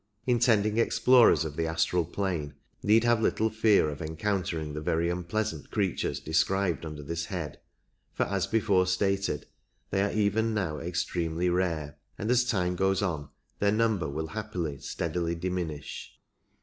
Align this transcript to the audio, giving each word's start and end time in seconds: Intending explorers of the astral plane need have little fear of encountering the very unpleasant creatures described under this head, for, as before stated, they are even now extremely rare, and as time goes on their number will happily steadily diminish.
Intending 0.25 0.79
explorers 0.79 1.45
of 1.45 1.55
the 1.55 1.67
astral 1.67 2.05
plane 2.05 2.55
need 2.81 3.03
have 3.03 3.21
little 3.21 3.51
fear 3.51 3.87
of 3.87 4.01
encountering 4.01 4.73
the 4.73 4.81
very 4.81 5.11
unpleasant 5.11 5.69
creatures 5.69 6.19
described 6.19 6.87
under 6.87 7.03
this 7.03 7.25
head, 7.25 7.59
for, 8.11 8.23
as 8.23 8.47
before 8.47 8.87
stated, 8.87 9.45
they 9.91 10.01
are 10.01 10.11
even 10.11 10.55
now 10.55 10.79
extremely 10.79 11.51
rare, 11.51 11.97
and 12.17 12.31
as 12.31 12.45
time 12.49 12.75
goes 12.75 13.03
on 13.03 13.29
their 13.59 13.71
number 13.71 14.09
will 14.09 14.29
happily 14.29 14.79
steadily 14.79 15.35
diminish. 15.35 16.11